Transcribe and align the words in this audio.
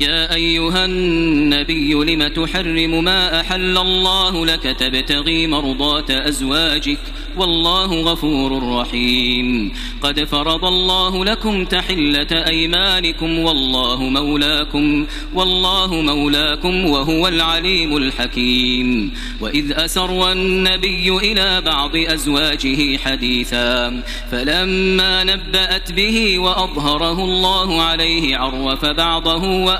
يا 0.00 0.34
أيها 0.34 0.84
النبي 0.84 1.92
لم 1.92 2.28
تحرم 2.28 3.04
ما 3.04 3.40
أحل 3.40 3.78
الله 3.78 4.46
لك 4.46 4.62
تبتغي 4.62 5.46
مرضات 5.46 6.10
أزواجك؟ 6.10 6.98
والله 7.36 8.00
غفور 8.00 8.78
رحيم. 8.80 9.72
قد 10.02 10.24
فرض 10.24 10.64
الله 10.64 11.24
لكم 11.24 11.64
تحلة 11.64 12.46
أيمانكم 12.46 13.38
والله 13.38 14.02
مولاكم 14.02 15.06
والله 15.34 15.94
مولاكم 15.94 16.86
وهو 16.86 17.28
العليم 17.28 17.96
الحكيم. 17.96 19.12
وإذ 19.40 19.72
أسر 19.72 20.32
النبي 20.32 21.10
إلى 21.10 21.60
بعض 21.60 21.96
أزواجه 21.96 22.96
حديثا 22.96 24.02
فلما 24.30 25.24
نبأت 25.24 25.92
به 25.92 26.38
وأظهره 26.38 27.24
الله 27.24 27.82
عليه 27.82 28.36
عرف 28.36 28.84
بعضه 28.84 29.72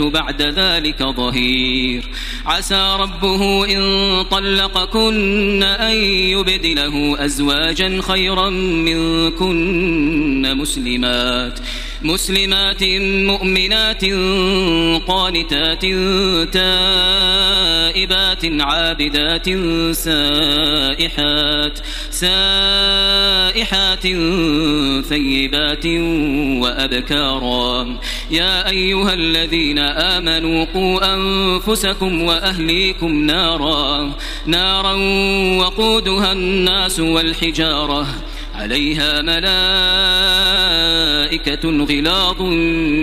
بعد 0.00 0.42
ذلك 0.42 1.02
ظهير. 1.02 2.04
عسى 2.46 2.96
ربه 3.00 3.76
إن 3.76 4.22
طلقكن 4.22 5.62
أن 5.62 5.96
يبدله 6.04 7.24
أزواجا 7.24 8.00
خيرا 8.02 8.50
منكن 8.50 10.56
مسلمات. 10.56 11.60
مسلمات 12.02 12.84
مؤمنات 13.30 14.04
قانتات 15.08 15.82
تائبات 16.52 18.44
عابدات 18.60 19.46
سائحات 19.92 21.78
سائحات 22.10 24.02
ثيبات 25.08 25.86
وأبكارا. 26.62 27.98
يا 28.30 28.68
أيها 28.68 29.14
الذين 29.14 29.78
آمنوا 29.78 30.64
قوا 30.64 31.14
أنفسكم 31.14 32.22
وأهليكم 32.22 33.24
نارا. 33.24 34.12
نارا 34.46 34.92
وقودها 35.58 36.32
الناس 36.32 37.00
والحجارة. 37.00 38.06
عليها 38.54 39.22
ملائكة 39.22 40.49
غلاظ 41.90 42.40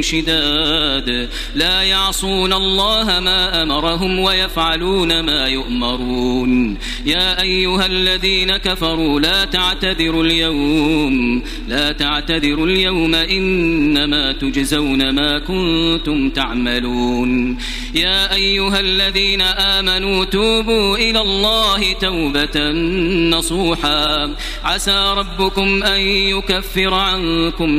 شداد. 0.00 1.28
لا 1.54 1.82
يعصون 1.82 2.52
الله 2.52 3.20
ما 3.20 3.62
أمرهم 3.62 4.18
ويفعلون 4.18 5.20
ما 5.20 5.46
يؤمرون. 5.46 6.78
يا 7.06 7.42
أيها 7.42 7.86
الذين 7.86 8.56
كفروا 8.56 9.20
لا 9.20 9.44
تعتذروا 9.44 10.24
اليوم. 10.24 11.42
لا 11.68 11.92
تعتذروا 11.92 12.66
اليوم 12.66 13.14
إنما 13.14 14.32
تجزون 14.32 15.10
ما 15.10 15.38
كنتم 15.38 16.30
تعملون. 16.30 17.58
يا 17.94 18.34
أيها 18.34 18.80
الذين 18.80 19.42
آمنوا 19.42 20.24
توبوا 20.24 20.96
إلى 20.96 21.20
الله 21.20 21.92
توبة 21.92 22.70
نصوحا. 23.36 24.34
عسى 24.64 25.14
ربكم 25.16 25.82
أن 25.82 26.00
يكفر 26.00 26.94
عنكم 26.94 27.78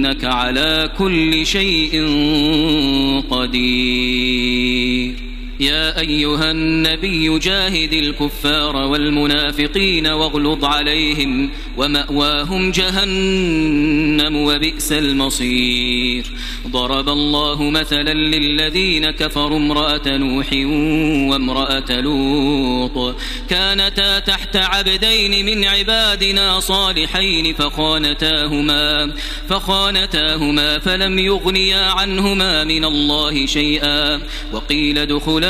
إنك 0.00 0.24
على 0.24 0.90
كل 0.98 1.46
شيء 1.46 1.92
قدير. 3.30 5.29
يا 5.60 6.00
أيها 6.00 6.50
النبي 6.50 7.38
جاهد 7.38 7.92
الكفار 7.92 8.76
والمنافقين 8.76 10.06
واغلظ 10.06 10.64
عليهم 10.64 11.50
ومأواهم 11.76 12.70
جهنم 12.70 14.36
وبئس 14.36 14.92
المصير. 14.92 16.26
ضرب 16.68 17.08
الله 17.08 17.70
مثلا 17.70 18.14
للذين 18.14 19.10
كفروا 19.10 19.58
امرأة 19.58 20.16
نوح 20.16 20.52
وامرأة 21.30 22.00
لوط. 22.00 23.16
كانتا 23.50 24.18
تحت 24.18 24.56
عبدين 24.56 25.46
من 25.46 25.64
عبادنا 25.64 26.60
صالحين 26.60 27.54
فخانتاهما 27.54 29.12
فخانتاهما 29.48 30.78
فلم 30.78 31.18
يغنيا 31.18 31.84
عنهما 31.90 32.64
من 32.64 32.84
الله 32.84 33.46
شيئا. 33.46 34.20
وقيل 34.52 34.98
ادخلا 34.98 35.49